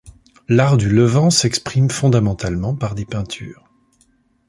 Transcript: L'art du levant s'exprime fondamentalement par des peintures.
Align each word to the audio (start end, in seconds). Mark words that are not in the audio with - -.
L'art 0.49 0.77
du 0.77 0.89
levant 0.89 1.29
s'exprime 1.29 1.91
fondamentalement 1.91 2.73
par 2.75 2.95
des 2.95 3.05
peintures. 3.05 3.65